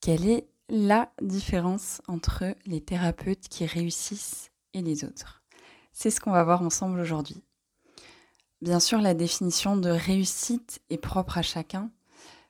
Quelle 0.00 0.26
est 0.26 0.48
la 0.70 1.12
différence 1.20 2.00
entre 2.08 2.54
les 2.64 2.80
thérapeutes 2.80 3.48
qui 3.50 3.66
réussissent 3.66 4.50
et 4.72 4.80
les 4.80 5.04
autres? 5.04 5.42
C'est 5.92 6.08
ce 6.10 6.20
qu'on 6.20 6.30
va 6.30 6.42
voir 6.42 6.62
ensemble 6.62 7.00
aujourd'hui. 7.00 7.42
Bien 8.62 8.80
sûr, 8.80 9.02
la 9.02 9.12
définition 9.12 9.76
de 9.76 9.90
réussite 9.90 10.80
est 10.88 10.96
propre 10.96 11.36
à 11.36 11.42
chacun. 11.42 11.90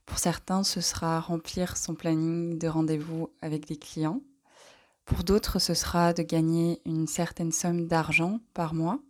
Pour 0.06 0.20
certains, 0.20 0.62
ce 0.62 0.80
sera 0.80 1.18
remplir 1.18 1.76
son 1.76 1.96
planning 1.96 2.56
de 2.56 2.68
rendez-vous 2.68 3.30
avec 3.42 3.66
des 3.66 3.76
clients. 3.76 4.20
Pour 5.04 5.24
d'autres, 5.24 5.58
ce 5.58 5.74
sera 5.74 6.12
de 6.12 6.22
gagner 6.22 6.80
une 6.84 7.08
certaine 7.08 7.50
somme 7.50 7.88
d'argent 7.88 8.38
par 8.54 8.74
mois. 8.74 9.00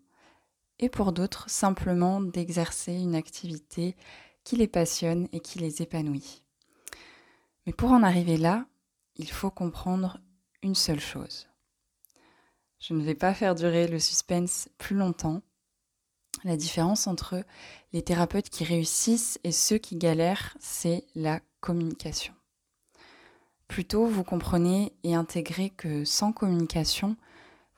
Et 0.78 0.88
pour 0.88 1.12
d'autres, 1.12 1.50
simplement 1.50 2.22
d'exercer 2.22 2.94
une 2.94 3.16
activité 3.16 3.96
qui 4.44 4.56
les 4.56 4.68
passionne 4.68 5.28
et 5.32 5.40
qui 5.40 5.58
les 5.58 5.82
épanouit. 5.82 6.42
Mais 7.70 7.74
pour 7.74 7.92
en 7.92 8.02
arriver 8.02 8.36
là, 8.36 8.66
il 9.14 9.30
faut 9.30 9.52
comprendre 9.52 10.18
une 10.60 10.74
seule 10.74 10.98
chose. 10.98 11.46
Je 12.80 12.94
ne 12.94 13.02
vais 13.04 13.14
pas 13.14 13.32
faire 13.32 13.54
durer 13.54 13.86
le 13.86 14.00
suspense 14.00 14.68
plus 14.76 14.96
longtemps. 14.96 15.42
La 16.42 16.56
différence 16.56 17.06
entre 17.06 17.44
les 17.92 18.02
thérapeutes 18.02 18.50
qui 18.50 18.64
réussissent 18.64 19.38
et 19.44 19.52
ceux 19.52 19.78
qui 19.78 19.94
galèrent, 19.94 20.56
c'est 20.58 21.06
la 21.14 21.38
communication. 21.60 22.34
Plutôt, 23.68 24.04
vous 24.04 24.24
comprenez 24.24 24.92
et 25.04 25.14
intégrez 25.14 25.70
que 25.70 26.04
sans 26.04 26.32
communication, 26.32 27.16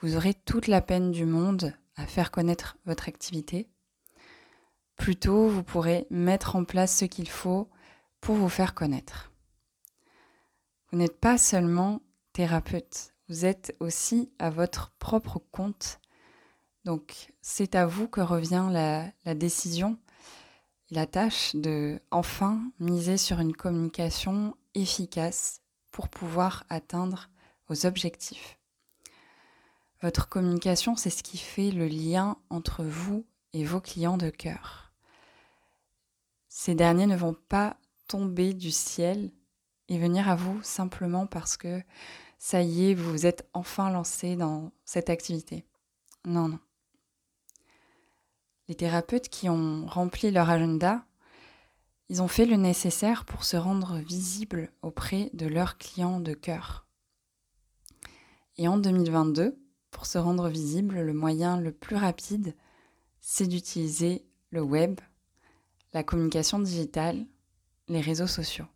vous 0.01 0.17
aurez 0.17 0.33
toute 0.33 0.69
la 0.69 0.81
peine 0.81 1.11
du 1.11 1.27
monde 1.27 1.75
à 1.97 2.06
faire 2.06 2.31
connaître 2.31 2.79
votre 2.87 3.11
activité. 3.11 3.69
Plutôt, 4.97 5.48
vous 5.48 5.62
pourrez 5.62 6.06
mettre 6.09 6.56
en 6.56 6.65
place 6.65 6.97
ce 6.97 7.05
qu'il 7.05 7.29
faut 7.29 7.69
pour 8.23 8.37
vous 8.37 8.48
faire 8.48 8.73
connaître. 8.73 9.32
Vous 10.93 10.99
n'êtes 10.99 11.19
pas 11.19 11.39
seulement 11.39 12.03
thérapeute, 12.35 13.15
vous 13.31 13.47
êtes 13.47 13.75
aussi 13.81 14.31
à 14.39 14.51
votre 14.51 14.91
propre 14.99 15.39
compte. 15.51 16.01
Donc 16.84 17.33
c'est 17.41 17.75
à 17.75 17.87
vous 17.87 18.09
que 18.09 18.21
revient 18.21 18.69
la, 18.71 19.34
décision, 19.34 19.99
la 20.91 21.07
tâche 21.07 21.57
de 21.57 21.99
enfin 22.11 22.61
miser 22.79 23.17
sur 23.17 23.41
une 23.41 23.57
communication 23.57 24.55
efficace 24.75 25.62
pour 25.93 26.11
pouvoir 26.11 26.65
atteindre 26.69 27.31
vos 27.69 27.87
objectifs. 27.87 28.59
Votre 30.03 30.29
communication, 30.29 30.95
c'est 30.95 31.09
ce 31.09 31.23
qui 31.23 31.39
fait 31.39 31.71
le 31.71 31.87
lien 31.87 32.37
entre 32.51 32.84
vous 32.84 33.25
et 33.55 33.65
vos 33.65 33.81
clients 33.81 34.19
de 34.19 34.29
cœur. 34.29 34.93
Ces 36.51 36.75
derniers 36.75 37.06
ne 37.06 37.17
vont 37.17 37.37
pas 37.49 37.79
tomber 38.09 38.53
du 38.53 38.71
ciel 38.71 39.31
et 39.93 39.98
venir 39.98 40.31
à 40.31 40.37
vous 40.37 40.59
simplement 40.62 41.27
parce 41.27 41.59
que 41.59 41.83
ça 42.39 42.62
y 42.62 42.91
est, 42.91 42.95
vous 42.95 43.11
vous 43.11 43.27
êtes 43.27 43.47
enfin 43.53 43.91
lancé 43.91 44.37
dans 44.37 44.73
cette 44.87 45.11
activité. 45.11 45.67
Non, 46.25 46.49
non. 46.49 46.59
Les 48.69 48.75
thérapeutes 48.75 49.29
qui 49.29 49.51
ont 49.51 49.84
rempli 49.87 50.31
leur 50.31 50.49
agenda, 50.49 51.05
ils 52.09 52.23
ont 52.23 52.29
fait 52.29 52.47
le 52.47 52.57
nécessaire 52.57 53.27
pour 53.27 53.45
se 53.45 53.59
rendre 53.59 53.97
visibles 53.99 54.73
auprès 54.81 55.29
de 55.34 55.47
leurs 55.47 55.77
clients 55.77 56.21
de 56.21 56.33
cœur. 56.33 56.87
Et 58.56 58.69
en 58.69 58.79
2022, 58.79 59.59
pour 59.91 60.06
se 60.06 60.17
rendre 60.17 60.49
visible, 60.49 61.03
le 61.03 61.12
moyen 61.12 61.61
le 61.61 61.71
plus 61.71 61.97
rapide, 61.97 62.56
c'est 63.21 63.47
d'utiliser 63.47 64.25
le 64.49 64.62
web, 64.62 65.01
la 65.93 66.03
communication 66.03 66.61
digitale, 66.61 67.27
les 67.89 68.01
réseaux 68.01 68.27
sociaux. 68.27 68.67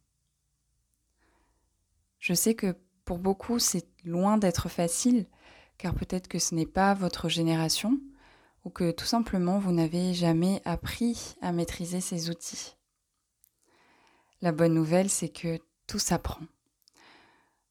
Je 2.27 2.34
sais 2.34 2.55
que 2.56 2.74
pour 3.05 3.20
beaucoup, 3.20 3.60
c'est 3.60 3.86
loin 4.05 4.36
d'être 4.36 4.69
facile, 4.69 5.27
car 5.78 5.94
peut-être 5.94 6.27
que 6.27 6.41
ce 6.41 6.56
n'est 6.56 6.66
pas 6.66 6.92
votre 6.92 7.28
génération, 7.28 8.00
ou 8.64 8.70
que 8.70 8.90
tout 8.90 9.05
simplement 9.05 9.61
vous 9.61 9.70
n'avez 9.70 10.12
jamais 10.12 10.61
appris 10.64 11.36
à 11.40 11.52
maîtriser 11.52 12.01
ces 12.01 12.28
outils. 12.28 12.74
La 14.42 14.51
bonne 14.51 14.74
nouvelle, 14.74 15.08
c'est 15.08 15.28
que 15.28 15.61
tout 15.86 16.01
s'apprend. 16.01 16.42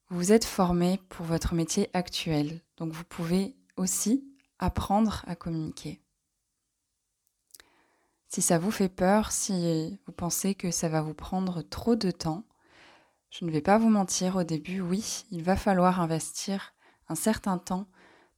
Vous 0.09 0.31
êtes 0.31 0.45
formé 0.45 1.01
pour 1.09 1.25
votre 1.25 1.53
métier 1.53 1.89
actuel, 1.91 2.61
donc 2.77 2.93
vous 2.93 3.03
pouvez 3.03 3.57
aussi 3.75 4.23
apprendre 4.59 5.25
à 5.27 5.35
communiquer. 5.35 5.99
Si 8.29 8.41
ça 8.41 8.57
vous 8.57 8.71
fait 8.71 8.87
peur, 8.87 9.33
si 9.33 9.99
vous 10.05 10.13
pensez 10.13 10.55
que 10.55 10.71
ça 10.71 10.87
va 10.87 11.01
vous 11.01 11.13
prendre 11.13 11.61
trop 11.61 11.97
de 11.97 12.09
temps, 12.09 12.45
je 13.37 13.43
ne 13.43 13.51
vais 13.51 13.61
pas 13.61 13.77
vous 13.77 13.89
mentir, 13.89 14.37
au 14.37 14.43
début, 14.43 14.79
oui, 14.79 15.25
il 15.29 15.43
va 15.43 15.57
falloir 15.57 15.99
investir 15.99 16.73
un 17.09 17.15
certain 17.15 17.57
temps 17.57 17.85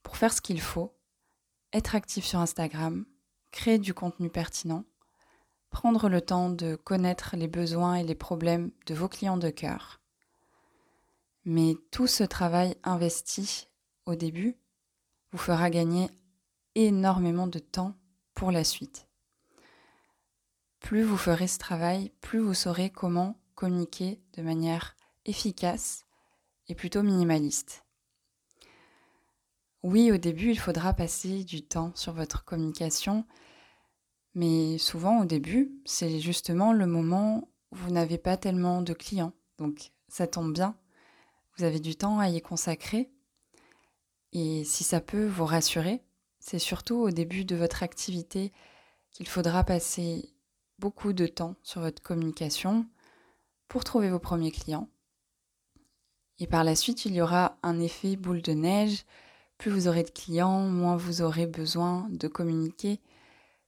pour 0.02 0.18
faire 0.18 0.34
ce 0.34 0.41
qu'il 0.41 0.59
faut, 0.59 0.97
être 1.72 1.94
actif 1.94 2.25
sur 2.25 2.40
Instagram, 2.40 3.06
créer 3.52 3.78
du 3.78 3.94
contenu 3.94 4.31
pertinent, 4.31 4.86
prendre 5.69 6.09
le 6.09 6.19
temps 6.19 6.50
de 6.50 6.75
connaître 6.75 7.36
les 7.36 7.47
besoins 7.47 7.96
et 7.96 8.03
les 8.03 8.16
problèmes 8.16 8.72
de 8.88 8.96
vos 8.96 9.07
clients 9.07 9.38
de 9.38 9.52
cœur. 9.52 10.02
Mais 11.46 11.75
tout 11.91 12.07
ce 12.07 12.24
travail 12.24 12.75
investi 12.84 13.68
au 14.07 14.16
début 14.16 14.57
vous 15.31 15.38
fera 15.38 15.69
gagner 15.69 16.09
énormément 16.74 17.46
de 17.46 17.59
temps 17.59 17.94
pour 18.34 18.52
la 18.52 18.63
suite. 18.63 19.07
Plus 20.80 21.03
vous 21.03 21.18
ferez 21.18 21.47
ce 21.47 21.59
travail, 21.59 22.12
plus 22.19 22.40
vous 22.40 22.56
saurez 22.56 22.90
comment 22.90 23.38
communiquer 23.57 24.22
de 24.38 24.44
manière 24.44 24.95
efficace 25.25 26.06
et 26.69 26.75
plutôt 26.75 27.01
minimaliste. 27.01 27.84
Oui, 29.84 30.12
au 30.12 30.18
début, 30.18 30.51
il 30.51 30.59
faudra 30.59 30.94
passer 30.94 31.44
du 31.44 31.63
temps 31.63 31.91
sur 31.95 32.13
votre 32.13 32.45
communication, 32.45 33.25
mais 34.35 34.78
souvent 34.78 35.22
au 35.22 35.25
début, 35.25 35.72
c'est 35.85 36.19
justement 36.19 36.72
le 36.72 36.85
moment 36.85 37.50
où 37.72 37.75
vous 37.75 37.91
n'avez 37.91 38.19
pas 38.19 38.38
tellement 38.38 38.81
de 38.84 38.94
clients. 38.94 39.34
Donc 39.57 39.91
ça 40.07 40.28
tombe 40.28 40.53
bien, 40.53 40.78
vous 41.57 41.63
avez 41.63 41.79
du 41.79 41.95
temps 41.95 42.19
à 42.19 42.29
y 42.29 42.39
consacrer. 42.41 43.09
Et 44.34 44.66
si 44.66 44.84
ça 44.84 45.01
peut 45.01 45.25
vous 45.25 45.45
rassurer, 45.45 46.03
c'est 46.39 46.59
surtout 46.59 46.97
au 46.97 47.09
début 47.09 47.44
de 47.44 47.56
votre 47.56 47.81
activité 47.81 48.53
qu'il 49.09 49.28
faudra 49.28 49.63
passer 49.63 50.31
beaucoup 50.78 51.13
de 51.13 51.25
temps 51.25 51.56
sur 51.63 51.81
votre 51.81 52.03
communication, 52.03 52.85
pour 53.68 53.84
trouver 53.84 54.10
vos 54.10 54.20
premiers 54.20 54.52
clients. 54.52 54.90
Et 56.40 56.48
par 56.48 56.64
la 56.64 56.76
suite, 56.76 57.06
il 57.06 57.14
y 57.14 57.22
aura 57.22 57.58
un 57.64 57.80
effet 57.80 58.16
boule 58.16 58.42
de 58.42 58.54
neige. 58.54 59.06
Plus 59.58 59.72
vous 59.72 59.88
aurez 59.88 60.04
de 60.04 60.12
clients, 60.12 60.62
moins 60.62 60.96
vous 60.96 61.22
aurez 61.22 61.48
besoin 61.48 62.08
de 62.12 62.28
communiquer, 62.28 63.00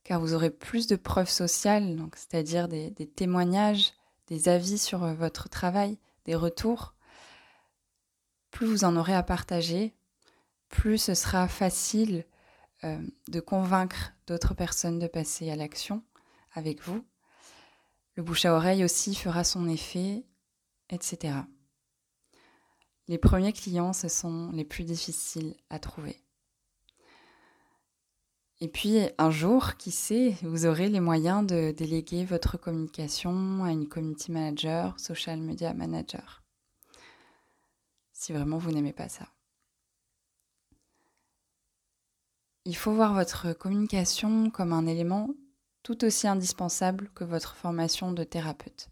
car 0.04 0.20
vous 0.20 0.36
aurez 0.36 0.52
plus 0.52 0.86
de 0.86 0.96
preuves 0.96 1.30
sociales, 1.30 1.98
c'est-à-dire 2.16 2.68
des, 2.68 2.92
témoignages, 2.92 3.94
des 4.28 4.50
avis 4.50 4.78
sur 4.78 5.00
votre 5.00 5.50
travail, 5.50 5.98
des 6.26 6.36
retours. 6.36 6.94
Plus 8.52 8.68
vous 8.68 8.84
en 8.84 8.96
aurez 8.96 9.16
à 9.16 9.24
partager, 9.24 9.96
plus 10.70 11.00
ce 11.00 11.16
sera 11.16 11.48
facile 11.48 12.26
euh, 12.84 13.02
de 13.28 13.40
convaincre 13.40 14.14
d'autres 14.28 14.54
personnes 14.54 15.00
de 15.00 15.08
passer 15.08 15.50
à 15.50 15.56
l'action 15.56 16.04
avec 16.54 16.82
vous. 16.84 17.04
Le 18.20 18.26
bouche 18.26 18.44
à 18.44 18.54
oreille 18.54 18.84
aussi 18.84 19.16
fera 19.16 19.46
son 19.46 19.70
effet, 19.70 20.26
etc. 20.90 21.38
Les 23.08 23.18
premiers 23.18 23.54
clients, 23.54 23.94
ce 23.94 24.10
sont 24.10 24.52
les 24.52 24.66
plus 24.66 24.84
difficiles 24.84 25.56
à 25.70 25.80
trouver. 25.80 26.22
Et 28.60 28.68
puis 28.68 28.98
un 29.18 29.32
jour, 29.32 29.78
qui 29.78 29.92
sait, 29.92 30.36
vous 30.42 30.66
aurez 30.66 30.90
les 30.90 31.00
moyens 31.00 31.48
de 31.48 31.72
déléguer 31.72 32.26
votre 32.26 32.58
communication 32.58 33.64
à 33.64 33.72
une 33.72 33.88
community 33.88 34.34
manager, 34.34 35.00
social 35.00 35.40
media 35.40 35.74
manager. 35.74 36.44
Si 38.12 38.34
vraiment 38.34 38.58
vous 38.58 38.74
n'aimez 38.74 38.92
pas 38.92 39.08
ça. 39.08 39.30
Il 42.66 42.76
faut 42.76 42.92
voir 42.92 43.14
votre 43.14 43.54
communication 43.54 44.50
comme 44.50 44.74
un 44.74 44.88
élément 44.88 45.30
tout 45.90 46.06
aussi 46.06 46.28
indispensable 46.28 47.10
que 47.16 47.24
votre 47.24 47.56
formation 47.56 48.12
de 48.12 48.24
thérapeute. 48.24 48.90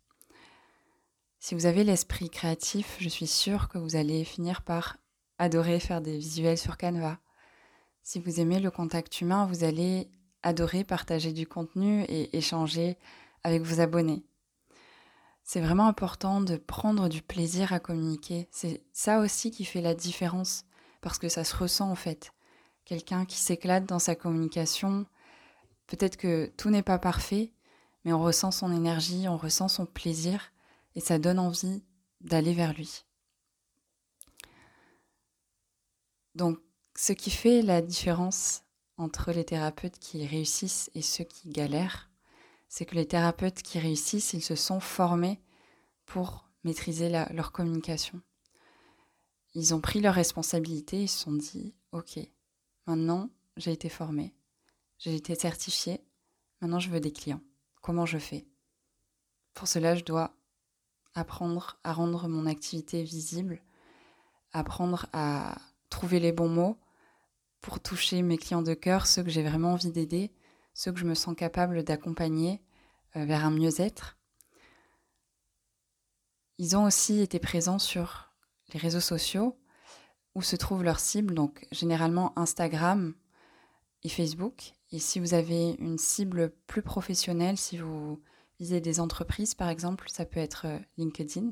Si 1.38 1.54
vous 1.54 1.68
avez 1.68 1.84
l'esprit 1.84 2.28
créatif, 2.28 2.98
je 3.00 3.08
suis 3.08 3.28
sûre 3.28 3.70
que 3.70 3.78
vous 3.78 3.96
allez 3.96 4.24
finir 4.24 4.64
par 4.64 4.98
adorer 5.38 5.80
faire 5.80 6.02
des 6.02 6.18
visuels 6.18 6.58
sur 6.58 6.76
Canva. 6.76 7.20
Si 8.02 8.20
vous 8.20 8.40
aimez 8.40 8.60
le 8.60 8.72
contact 8.72 9.22
humain, 9.22 9.46
vous 9.46 9.64
allez 9.64 10.10
adorer 10.42 10.84
partager 10.84 11.34
du 11.34 11.46
contenu 11.46 12.02
et 12.06 12.36
échanger 12.36 12.98
avec 13.44 13.62
vos 13.62 13.80
abonnés. 13.80 14.26
C'est 15.44 15.62
vraiment 15.62 15.86
important 15.86 16.42
de 16.42 16.58
prendre 16.58 17.10
du 17.10 17.22
plaisir 17.22 17.74
à 17.74 17.80
communiquer. 17.80 18.50
C'est 18.52 18.84
ça 18.92 19.20
aussi 19.20 19.52
qui 19.52 19.66
fait 19.66 19.82
la 19.82 19.94
différence, 19.94 20.66
parce 21.02 21.20
que 21.20 21.30
ça 21.30 21.44
se 21.44 21.56
ressent 21.56 21.92
en 21.92 21.96
fait. 21.96 22.34
Quelqu'un 22.86 23.26
qui 23.26 23.38
s'éclate 23.38 23.86
dans 23.86 24.00
sa 24.00 24.16
communication, 24.16 25.06
Peut-être 25.88 26.18
que 26.18 26.52
tout 26.58 26.70
n'est 26.70 26.84
pas 26.84 27.00
parfait, 27.00 27.52
mais 28.04 28.14
on 28.14 28.22
ressent 28.22 28.52
son 28.52 28.72
énergie, 28.72 29.28
on 29.28 29.38
ressent 29.38 29.68
son 29.68 29.86
plaisir, 29.86 30.52
et 30.96 31.00
ça 31.00 31.20
donne 31.20 31.40
envie 31.40 31.84
d'aller 32.22 32.54
vers 32.54 32.74
lui. 32.74 33.06
Donc, 36.36 36.60
ce 36.96 37.14
qui 37.14 37.32
fait 37.32 37.62
la 37.62 37.82
différence 37.82 38.64
entre 38.98 39.32
les 39.32 39.46
thérapeutes 39.46 40.00
qui 40.00 40.26
réussissent 40.26 40.90
et 40.96 41.02
ceux 41.02 41.24
qui 41.24 41.50
galèrent, 41.50 42.10
c'est 42.70 42.86
que 42.86 42.96
les 42.96 43.08
thérapeutes 43.08 43.62
qui 43.62 43.80
réussissent, 43.80 44.34
ils 44.34 44.44
se 44.44 44.56
sont 44.56 44.80
formés 44.80 45.40
pour 46.06 46.50
maîtriser 46.64 47.10
leur 47.10 47.52
communication. 47.52 48.22
Ils 49.54 49.74
ont 49.74 49.82
pris 49.82 50.02
leurs 50.02 50.16
responsabilités, 50.16 51.04
ils 51.04 51.08
se 51.08 51.20
sont 51.20 51.34
dit, 51.34 51.74
OK, 51.92 52.20
maintenant 52.86 53.30
j'ai 53.56 53.72
été 53.72 53.90
formé, 53.90 54.36
j'ai 54.98 55.16
été 55.16 55.36
certifié, 55.36 56.02
maintenant 56.62 56.80
je 56.80 56.90
veux 56.90 57.00
des 57.00 57.12
clients. 57.12 57.42
Comment 57.82 58.06
je 58.06 58.18
fais? 58.18 58.48
Pour 59.54 59.68
cela, 59.68 59.96
je 59.96 60.04
dois 60.04 60.36
apprendre 61.14 61.80
à 61.84 61.94
rendre 61.94 62.28
mon 62.28 62.46
activité 62.46 63.04
visible, 63.04 63.62
apprendre 64.52 65.08
à 65.14 65.58
trouver 65.90 66.20
les 66.20 66.32
bons 66.32 66.50
mots 66.50 66.78
pour 67.62 67.80
toucher 67.80 68.22
mes 68.22 68.38
clients 68.38 68.62
de 68.62 68.74
cœur, 68.74 69.08
ceux 69.08 69.24
que 69.24 69.30
j'ai 69.30 69.44
vraiment 69.44 69.74
envie 69.74 69.92
d'aider, 69.92 70.32
ceux 70.74 70.92
que 70.92 71.00
je 71.00 71.06
me 71.06 71.16
sens 71.16 71.36
capable 71.36 71.84
d'accompagner 71.84 72.62
euh, 73.16 73.26
vers 73.26 73.46
un 73.46 73.52
mieux-être. 73.52 74.18
Ils 76.60 76.76
ont 76.78 76.86
aussi 76.86 77.20
été 77.20 77.40
présents 77.40 77.80
sur 77.80 78.32
les 78.74 78.80
réseaux 78.80 79.00
sociaux 79.00 79.60
où 80.36 80.42
se 80.42 80.56
trouve 80.56 80.84
leur 80.84 81.00
cible, 81.00 81.34
donc 81.34 81.68
généralement 81.72 82.38
Instagram 82.38 83.16
et 84.04 84.10
Facebook. 84.10 84.74
Et 84.92 85.00
si 85.00 85.20
vous 85.20 85.34
avez 85.34 85.72
une 85.80 85.98
cible 85.98 86.54
plus 86.66 86.82
professionnelle, 86.82 87.58
si 87.58 87.78
vous 87.78 88.22
visez 88.60 88.82
des 88.82 89.00
entreprises 89.00 89.54
par 89.54 89.70
exemple, 89.70 90.10
ça 90.10 90.26
peut 90.26 90.40
être 90.40 90.66
euh, 90.66 90.80
LinkedIn. 90.98 91.52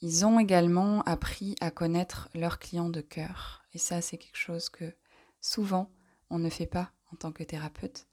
Ils 0.00 0.24
ont 0.24 0.38
également 0.38 1.02
appris 1.02 1.56
à 1.60 1.70
connaître 1.70 2.28
leurs 2.34 2.58
clients 2.58 2.90
de 2.90 3.00
cœur. 3.00 3.64
Et 3.72 3.78
ça, 3.78 4.00
c'est 4.00 4.16
quelque 4.16 4.36
chose 4.36 4.68
que 4.68 4.94
souvent 5.40 5.90
on 6.30 6.38
ne 6.38 6.50
fait 6.50 6.66
pas 6.66 6.92
en 7.12 7.16
tant 7.16 7.32
que 7.32 7.42
thérapeute 7.42 8.06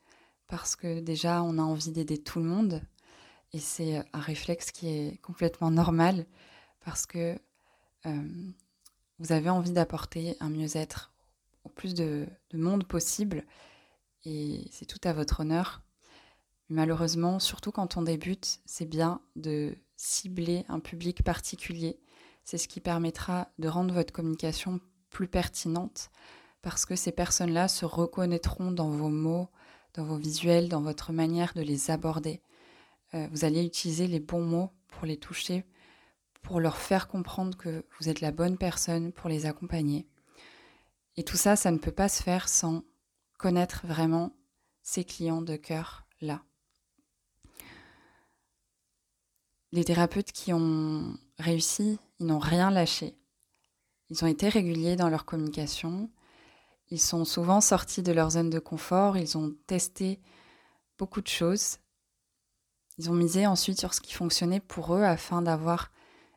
parce 0.47 0.75
que 0.75 0.99
déjà 0.99 1.43
on 1.43 1.57
a 1.57 1.61
envie 1.61 1.91
d'aider 1.91 2.21
tout 2.21 2.39
le 2.39 2.45
monde 2.45 2.81
et 3.51 3.59
c'est 3.59 4.03
un 4.13 4.19
réflexe 4.19 4.71
qui 4.71 4.87
est 4.87 5.21
complètement 5.21 5.71
normal 5.71 6.25
parce 6.83 7.05
que 7.05 7.37
euh, 8.05 8.51
vous 9.19 9.31
avez 9.31 9.49
envie 9.49 9.71
d'apporter 9.71 10.37
un 10.39 10.49
mieux-être 10.49 11.14
plus 11.69 11.93
de, 11.93 12.27
monde 12.53 12.85
possible 12.85 13.45
et 14.23 14.67
c'est 14.71 14.85
tout 14.85 14.99
à 15.03 15.13
votre 15.13 15.41
honneur. 15.41 15.83
malheureusement, 16.69 17.39
surtout 17.39 17.71
quand 17.71 17.97
on 17.97 18.01
débute, 18.01 18.59
c'est 18.65 18.89
bien 18.89 19.21
de 19.35 19.77
cibler 19.97 20.65
un 20.67 20.79
public 20.79 21.23
particulier. 21.23 21.99
C'est 22.43 22.57
ce 22.57 22.67
qui 22.67 22.79
permettra 22.79 23.49
de 23.59 23.67
rendre 23.67 23.93
votre 23.93 24.13
communication 24.13 24.79
plus 25.09 25.27
pertinente 25.27 26.09
parce 26.61 26.85
que 26.85 26.95
ces 26.95 27.11
personnes-là 27.11 27.67
se 27.67 27.85
reconnaîtront 27.85 28.71
dans 28.71 28.89
vos 28.89 29.09
mots, 29.09 29.49
dans 29.93 30.03
vos 30.03 30.17
visuels, 30.17 30.69
dans 30.69 30.81
votre 30.81 31.13
manière 31.13 31.53
de 31.53 31.61
les 31.61 31.91
aborder. 31.91 32.41
Euh, 33.13 33.27
vous 33.31 33.45
allez 33.45 33.63
utiliser 33.63 34.07
les 34.07 34.19
bons 34.19 34.43
mots 34.43 34.71
pour 34.87 35.05
les 35.05 35.17
toucher, 35.17 35.63
pour 36.41 36.59
leur 36.59 36.77
faire 36.77 37.07
comprendre 37.07 37.57
que 37.57 37.85
vous 37.99 38.09
êtes 38.09 38.21
la 38.21 38.31
bonne 38.31 38.57
personne 38.57 39.11
pour 39.11 39.29
les 39.29 39.45
accompagner. 39.45 40.07
Et 41.17 41.23
tout 41.23 41.37
ça, 41.37 41.55
ça 41.55 41.71
ne 41.71 41.77
peut 41.77 41.91
pas 41.91 42.09
se 42.09 42.21
faire 42.21 42.49
sans 42.49 42.83
connaître 43.37 43.85
vraiment 43.85 44.31
ces 44.81 45.03
clients 45.03 45.41
de 45.41 45.55
cœur 45.55 46.05
là. 46.21 46.43
Les 49.71 49.83
thérapeutes 49.83 50.31
qui 50.31 50.53
ont 50.53 51.17
réussi, 51.37 51.99
ils 52.19 52.27
n'ont 52.27 52.39
rien 52.39 52.71
lâché. 52.71 53.17
Ils 54.09 54.23
ont 54.23 54.27
été 54.27 54.47
réguliers 54.47 54.95
dans 54.95 55.09
leur 55.09 55.25
communication. 55.25 56.09
Ils 56.91 57.01
sont 57.01 57.25
souvent 57.25 57.59
sortis 57.61 58.03
de 58.03 58.11
leur 58.11 58.31
zone 58.31 58.49
de 58.49 58.59
confort. 58.59 59.17
Ils 59.17 59.37
ont 59.37 59.53
testé 59.67 60.21
beaucoup 60.97 61.21
de 61.21 61.27
choses. 61.27 61.79
Ils 62.97 63.09
ont 63.09 63.15
misé 63.15 63.47
ensuite 63.47 63.79
sur 63.79 63.93
ce 63.93 64.01
qui 64.01 64.13
fonctionnait 64.13 64.61
pour 64.61 64.95
eux 64.95 65.03
afin 65.03 65.41
d'avoir 65.41 65.91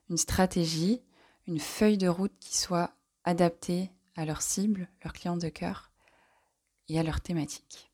une 0.08 0.16
stratégie, 0.16 1.02
une 1.46 1.60
feuille 1.60 1.98
de 1.98 2.08
route 2.08 2.36
qui 2.40 2.56
soit 2.56 2.90
adaptée 3.24 3.92
à 4.19 4.25
leur 4.25 4.43
cible, 4.43 4.88
leurs 5.05 5.12
clients 5.12 5.37
de 5.37 5.49
cœur 5.49 5.93
et 6.88 6.99
à 6.99 7.05
leur 7.05 7.20
thématique. 7.20 7.93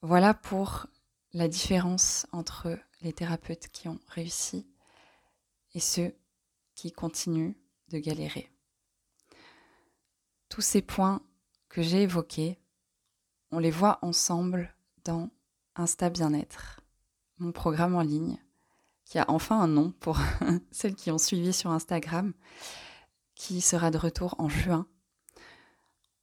Voilà 0.00 0.32
pour 0.32 0.86
la 1.32 1.48
différence 1.48 2.28
entre 2.30 2.78
les 3.00 3.12
thérapeutes 3.12 3.66
qui 3.72 3.88
ont 3.88 3.98
réussi 4.06 4.64
et 5.74 5.80
ceux 5.80 6.14
qui 6.76 6.92
continuent 6.92 7.56
de 7.88 7.98
galérer. 7.98 8.48
Tous 10.48 10.60
ces 10.60 10.80
points 10.80 11.20
que 11.68 11.82
j'ai 11.82 12.02
évoqués, 12.02 12.60
on 13.50 13.58
les 13.58 13.72
voit 13.72 13.98
ensemble 14.02 14.72
dans 15.02 15.30
Insta 15.74 16.10
Bien-être, 16.10 16.80
mon 17.38 17.50
programme 17.50 17.96
en 17.96 18.02
ligne, 18.02 18.38
qui 19.04 19.18
a 19.18 19.24
enfin 19.28 19.60
un 19.60 19.68
nom 19.68 19.90
pour 19.98 20.16
celles 20.70 20.94
qui 20.94 21.10
ont 21.10 21.18
suivi 21.18 21.52
sur 21.52 21.72
Instagram, 21.72 22.32
qui 23.38 23.62
sera 23.62 23.90
de 23.90 23.96
retour 23.96 24.34
en 24.36 24.50
juin. 24.50 24.86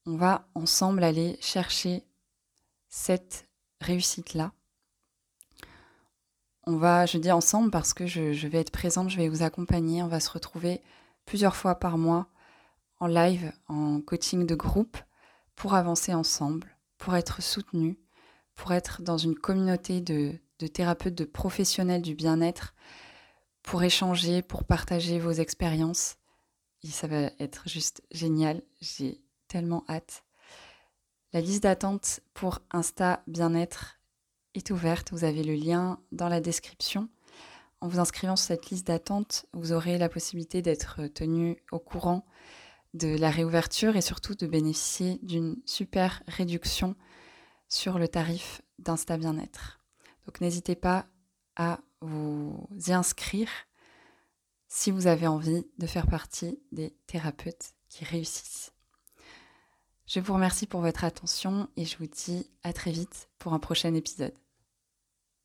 On 0.06 0.16
va 0.16 0.48
ensemble 0.54 1.04
aller 1.04 1.40
chercher 1.42 2.06
cette 2.88 3.48
réussite-là 3.82 4.52
on 6.68 6.78
va, 6.78 7.06
je 7.06 7.18
dis 7.18 7.32
ensemble 7.32 7.70
parce 7.70 7.94
que 7.94 8.08
je, 8.08 8.48
vais 8.48 8.60
être 8.60 8.72
présente, 8.72 9.10
je 9.10 9.18
vais 9.18 9.30
vous 9.30 9.44
accompagner. 9.44 10.02
On 10.02 10.08
va 10.08 10.20
se 10.20 10.30
retrouver 10.30 10.82
plusieurs 11.26 11.56
fois 11.56 11.76
par 11.76 11.98
mois 11.98 12.28
en 13.00 13.08
live, 13.08 13.52
en 13.68 14.02
coaching 14.02 14.48
de 14.48 14.56
groupe, 14.56 14.98
pour 15.56 15.76
avancer 15.76 16.14
ensemble, 16.14 16.76
pour 16.98 17.16
être 17.16 17.42
soutenus, 17.42 17.98
pour 18.56 18.72
être 18.72 19.02
dans 19.02 19.18
une 19.18 19.36
communauté 19.36 20.02
de 20.02 20.40
thérapeutes, 20.74 21.16
de 21.16 21.26
professionnels 21.26 22.02
du 22.02 22.16
bien-être, 22.16 22.74
pour 23.62 23.84
échanger, 23.84 24.42
pour 24.42 24.64
partager 24.64 25.20
vos 25.20 25.32
expériences. 25.32 26.18
Ça 26.92 27.08
va 27.08 27.32
être 27.40 27.68
juste 27.68 28.02
génial. 28.12 28.62
J'ai 28.82 29.22
tellement 29.48 29.84
hâte. 29.90 30.24
La 31.34 31.42
liste 31.42 31.64
d'attente 31.64 32.22
pour 32.34 32.60
Insta 32.72 33.24
Bien-être 33.28 34.00
est 34.54 34.72
ouverte. 34.72 35.12
Vous 35.12 35.24
avez 35.24 35.44
le 35.44 35.54
lien 35.54 36.00
dans 36.12 36.30
la 36.30 36.40
description. 36.40 37.10
En 37.82 37.88
vous 37.88 38.00
inscrivant 38.00 38.36
sur 38.36 38.48
cette 38.48 38.70
liste 38.70 38.88
d'attente, 38.88 39.46
vous 39.54 39.74
aurez 39.74 39.98
la 39.98 40.10
possibilité 40.10 40.62
d'être 40.62 41.08
tenu 41.08 41.58
au 41.72 41.80
courant 41.80 42.26
de 42.94 43.18
la 43.18 43.30
réouverture 43.30 43.98
et 43.98 44.02
surtout 44.02 44.36
de 44.36 44.48
bénéficier 44.48 45.20
d'une 45.22 45.58
super 45.66 46.24
réduction 46.28 46.96
sur 47.68 48.00
le 48.00 48.08
tarif 48.08 48.62
d'Insta 48.80 49.18
Bien-être. 49.18 49.82
Donc 50.26 50.40
n'hésitez 50.40 50.76
pas 50.76 51.06
à 51.58 51.80
vous 52.02 52.68
y 52.88 52.94
inscrire 52.94 53.50
si 54.76 54.92
vous 54.92 55.08
avez 55.08 55.26
envie 55.26 55.66
de 55.78 55.88
faire 55.88 56.06
partie 56.06 56.60
des 56.74 56.94
thérapeutes 57.08 57.76
qui 57.88 58.04
réussissent. 58.04 58.74
Je 60.06 60.20
vous 60.20 60.34
remercie 60.34 60.68
pour 60.68 60.82
votre 60.82 61.06
attention 61.06 61.70
et 61.78 61.86
je 61.86 61.98
vous 61.98 62.08
dis 62.08 62.52
à 62.62 62.74
très 62.74 62.92
vite 62.92 63.30
pour 63.40 63.54
un 63.54 63.60
prochain 63.60 63.94
épisode. 63.94 64.34